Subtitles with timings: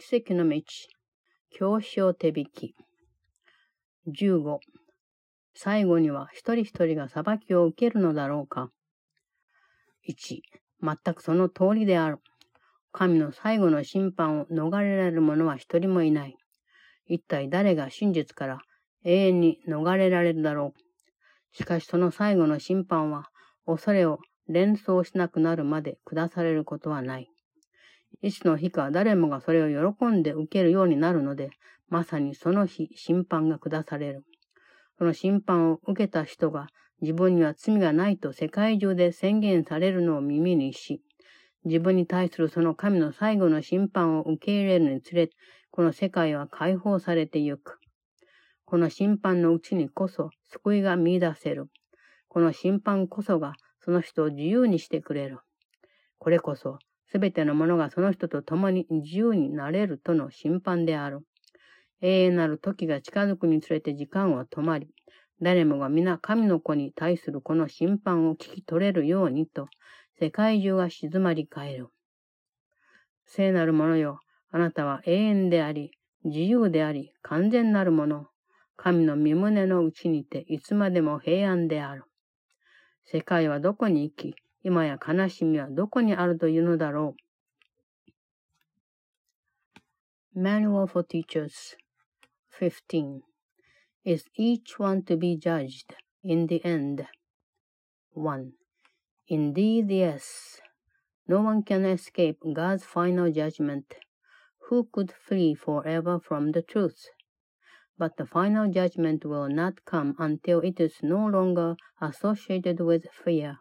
[0.00, 0.62] 奇跡の道、
[1.50, 2.76] 教師を手引き。
[4.06, 4.60] 15、
[5.54, 8.70] 最後には一人一人が裁きを受けるのだろうか。
[10.08, 10.40] 1、
[10.80, 12.18] 全くその通りである。
[12.92, 16.36] 神の最後の審判を逃れられる者は一人もいない。
[17.06, 18.60] 一体誰が真実から
[19.04, 21.56] 永遠に逃れられるだろう。
[21.56, 23.30] しかしその最後の審判は、
[23.66, 27.28] 恐れを連想しなくなるまで下されることはない。
[28.22, 31.50] いつの日か誰もがそれを喜んで受けるようになるので、
[31.88, 34.24] まさにその日審判が下される。
[34.98, 36.66] その審判を受けた人が
[37.00, 41.00] 自分には罪がないと世界中で宣言されるのを耳にし、
[41.64, 45.30] 自分に対するその神の最後の審判を受け入れるにつれ、
[45.70, 47.78] この世界は解放されてゆく。
[48.64, 51.66] この審判のうちにこそ救いが見出せる。
[52.28, 55.38] この審判こそがその人を自由にしてくれる。
[56.18, 56.78] これこそ、
[57.10, 61.20] すべてのものがその人と共に自由になれるとの審判である。
[62.00, 64.88] 永遠なる時が近づくにつれて時間は止まり、
[65.40, 69.68] 誰もが皆神の子に対するこの審判を聞き取れるようにと、
[70.20, 71.88] 世界中が静まり返る。
[73.24, 74.20] 聖なるものよ、
[74.50, 75.92] あなたは永遠であり、
[76.24, 78.26] 自由であり、完全なるもの。
[78.76, 82.04] 神の身胸のうちにていつまでも平安である。
[83.04, 87.15] 世界はどこに行き、今や悲しみはどこにあるというのだろ
[90.35, 90.39] う。
[90.39, 91.77] Manual for Teachers
[92.59, 93.21] 15
[94.03, 97.05] Is each one to be judged in the end?
[98.13, 98.51] 1.
[99.27, 100.61] Indeed, yes.
[101.27, 103.95] No one can escape God's final judgment.
[104.69, 107.09] Who could flee forever from the truth?
[107.97, 113.57] but the final judgment will not come until it is no longer associated with fear.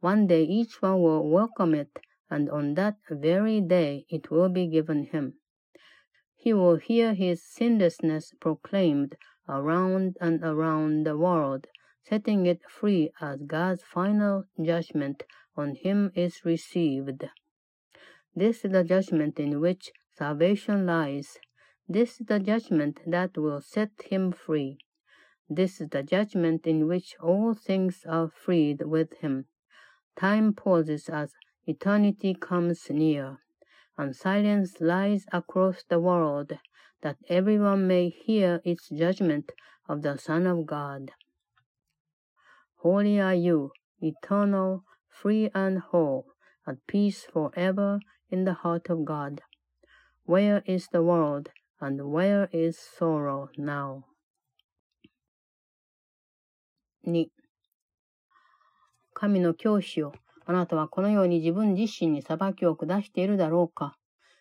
[0.00, 1.98] One day each one will welcome it,
[2.30, 5.34] and on that very day it will be given him.
[6.34, 11.66] He will hear his sinlessness proclaimed around and around the world,
[12.02, 15.24] setting it free as God's final judgment
[15.54, 17.28] on him is received.
[18.34, 21.36] This is the judgment in which salvation lies.
[21.86, 24.78] This is the judgment that will set him free.
[25.48, 29.46] This is the judgment in which all things are freed with him.
[30.20, 31.32] Time pauses as
[31.66, 33.38] eternity comes near,
[33.96, 36.58] and silence lies across the world,
[37.00, 39.50] that everyone may hear its judgment
[39.88, 41.12] of the Son of God.
[42.82, 43.72] Holy are you,
[44.02, 46.26] eternal, free and whole,
[46.66, 47.98] at peace forever
[48.28, 49.40] in the heart of God.
[50.24, 51.48] Where is the world
[51.80, 54.04] and where is sorrow now?
[57.06, 57.24] 2.
[59.20, 60.14] 神の教師よ、
[60.46, 63.94] あなたはこのように自分自身に裁きを下しているだろうか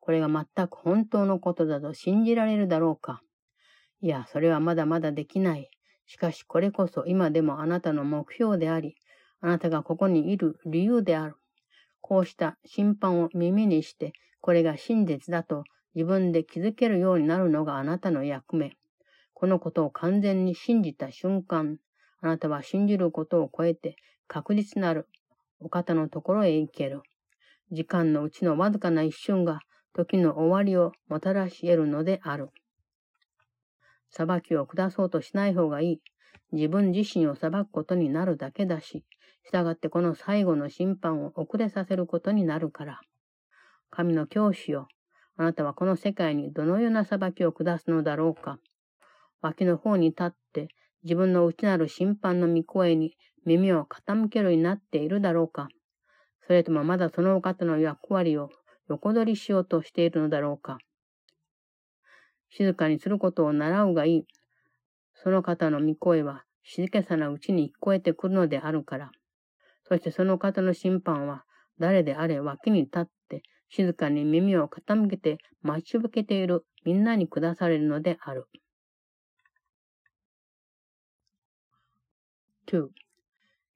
[0.00, 3.20] これが全く本当のことだと信じられるだろうか
[4.00, 5.68] いや、それはまだまだできない。
[6.06, 8.94] しかしこれこそ今でもあなたの目標であり、
[9.42, 11.34] あなたがここにいる理由である。
[12.00, 18.72] こうした審判を耳にして、これが真実だと自分で気づけるようになるのがあなたの役目。
[19.34, 21.76] このことを完全に信じた瞬間、
[22.22, 23.96] あなたは信じることを超えて
[24.32, 25.08] 確実なる
[25.60, 27.02] お方のところへ行ける。
[27.70, 29.60] 時間のうちのわずかな一瞬が
[29.92, 32.48] 時の終わりをもたらし得るのである。
[34.08, 36.00] 裁きを下そうとしない方がいい。
[36.50, 39.04] 自分自身を裁くことになるだけだし、
[39.44, 43.00] 従ってこの最後の審判を遅れさせることになるから。
[43.90, 44.88] 神の教師よ、
[45.36, 48.58] あなたはこの世界にどのような裁きを下すのだろうか。
[49.42, 50.68] 脇の方に立って
[51.02, 53.14] 自分の内なる審判の御声に
[53.44, 55.68] 耳を傾けるようになっているだろうか。
[56.46, 58.50] それともまだそのお方の役割を
[58.88, 60.78] 横取りしようとしているのだろうか。
[62.50, 64.26] 静かにすることを習うがいい。
[65.14, 69.10] その方の御声は静けさなうちに聞こえてくるのであるから。
[69.84, 71.44] そしてその方の審判は
[71.78, 78.46] 誰であれ脇に立って静かに耳を傾けて待ち受けているみんなに下されるのである。
[82.66, 82.88] 2.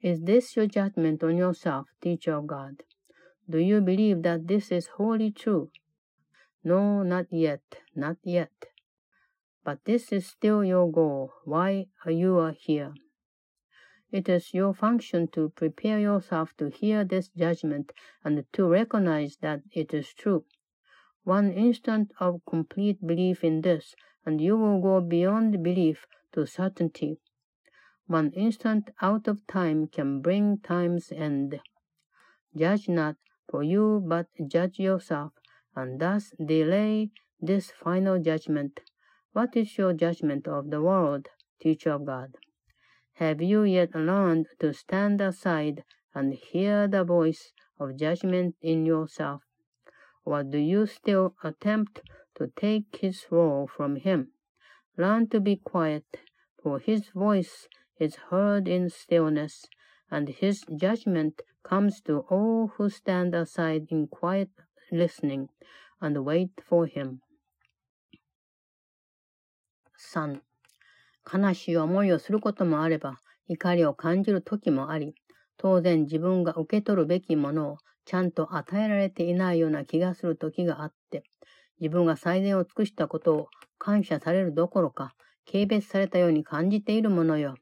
[0.02, 2.82] Is this your judgment on yourself, teacher of God?
[3.48, 5.70] Do you believe that this is wholly true?
[6.62, 7.62] No, not yet,
[7.94, 8.52] not yet.
[9.64, 12.92] But this is still your goal, why are you are here.
[14.12, 19.62] It is your function to prepare yourself to hear this judgment and to recognize that
[19.72, 20.44] it is true.
[21.24, 27.18] One instant of complete belief in this, and you will go beyond belief to certainty.
[28.08, 31.60] One instant out of time can bring time's end.
[32.56, 33.16] Judge not
[33.50, 35.32] for you, but judge yourself,
[35.74, 37.10] and thus delay
[37.40, 38.78] this final judgment.
[39.32, 41.30] What is your judgment of the world,
[41.60, 42.36] teacher of God?
[43.14, 45.82] Have you yet learned to stand aside
[46.14, 49.42] and hear the voice of judgment in yourself?
[50.24, 52.02] Or do you still attempt
[52.36, 54.30] to take his role from him?
[54.96, 56.04] Learn to be quiet,
[56.62, 59.68] for his voice is heard in stillness,
[60.10, 64.50] and his judgment comes to all who stand aside in quiet
[64.90, 65.48] listening
[66.00, 67.18] and wait for him.
[69.98, 70.40] 3.
[71.24, 75.14] 悲しい思いをすることもあれば、怒りを感じる時もあり、
[75.56, 81.24] 当然自分が受け取るべきものをちゃんと与えられていないような気がする時があって、
[81.80, 83.48] 自分が最善を尽くしたことを
[83.78, 85.14] 感謝されるどころか、
[85.50, 87.56] 軽蔑されたように感じているものよ。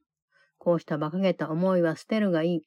[0.64, 2.62] こうした馬鹿げた思いは捨てるがいい。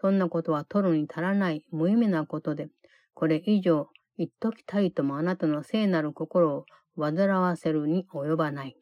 [0.00, 2.68] そんなことは取るに足らない無意味なことで、
[3.12, 6.64] これ以上言っときたいともあなたの聖なる心を
[6.98, 8.76] 煩わせるに及ばない。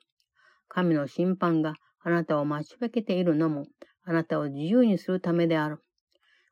[0.68, 1.74] 神の審判が
[2.04, 3.66] あなたを待ち受けているのも、
[4.04, 5.78] あなたを自由にするためである。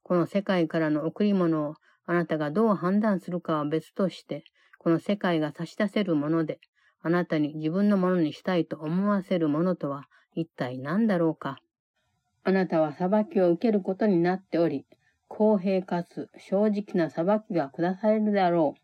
[0.03, 1.75] この世界からの贈り物を
[2.07, 4.43] あなたがどう判断するかは別として、
[4.79, 6.59] この世界が差し出せるもので、
[7.01, 11.59] あなたに自分のものにしたいと思わせるものとは一体何だろうか。
[12.45, 14.85] あなたは裁きを受けることになっており、
[15.29, 18.83] 公平かつ正直な裁きが下されるだろう。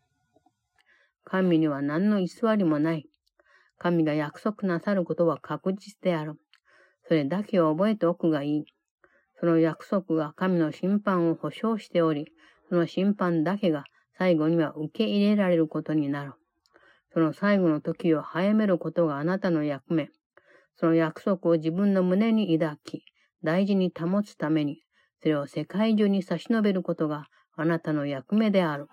[1.25, 3.07] 神には何の偽りもない。
[3.77, 6.39] 神が約束なさることは確実である。
[7.07, 8.65] それだけを覚えておくがいい。
[9.39, 12.31] その約束が神の審判を保証しており、
[12.69, 13.83] その審判だけが
[14.17, 16.33] 最後には受け入れられることになる。
[17.13, 20.09] その最後の時を早めることがあなたの役目。
[20.75, 23.03] その約束を自分の胸に抱き、
[23.42, 24.82] 大事に保つために、
[25.20, 27.26] それを世界中に差し伸べることが
[27.56, 28.88] あなたの役目である。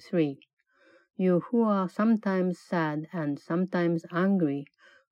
[0.00, 0.36] 3.
[1.16, 4.64] You who are sometimes sad and sometimes angry,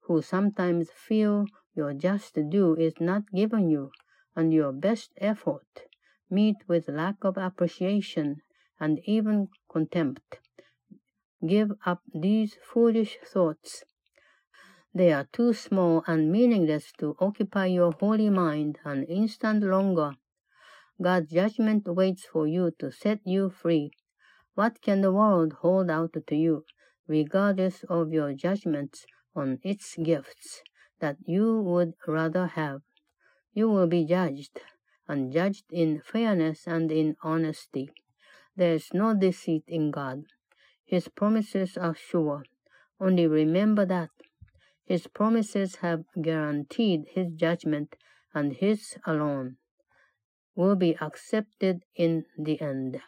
[0.08, 1.44] who sometimes feel
[1.76, 3.90] your just due is not given you,
[4.34, 5.62] and your best effort
[6.30, 8.42] meet with lack of appreciation
[8.78, 10.40] and even contempt.
[11.46, 13.84] Give up these foolish thoughts
[14.95, 20.13] they are too small and meaningless to occupy your holy mind an instant longer.
[21.01, 23.91] God's judgment waits for you to set you free.
[24.53, 26.63] What can the world hold out to you,
[27.07, 29.05] regardless of your judgments
[29.35, 30.63] on its gifts,
[30.99, 32.81] that you would rather have?
[33.53, 34.61] You will be judged,
[35.09, 37.91] and judged in fairness and in honesty.
[38.55, 40.23] There is no deceit in God.
[40.85, 42.43] His promises are sure.
[43.01, 44.11] Only remember that
[44.85, 47.95] his promises have guaranteed his judgment,
[48.33, 49.57] and his alone
[50.55, 53.01] will be accepted in the end.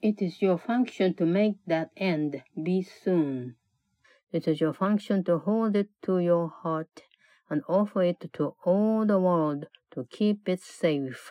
[0.00, 3.56] It is your function to make that end be soon.
[4.32, 7.02] It is your function to hold it to your heart
[7.48, 11.30] and offer it to all the world to keep it safe.